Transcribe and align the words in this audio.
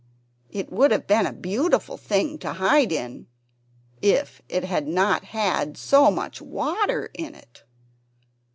It 0.49 0.71
would 0.71 0.89
have 0.89 1.05
been 1.05 1.27
a 1.27 1.31
beautiful 1.31 1.95
thing 1.95 2.39
to 2.39 2.53
hide 2.53 2.91
in, 2.91 3.27
if 4.01 4.41
it 4.49 4.63
had 4.63 4.87
not 4.87 5.25
had 5.25 5.77
so 5.77 6.09
much 6.09 6.41
water 6.41 7.11
in 7.13 7.35
it. 7.35 7.61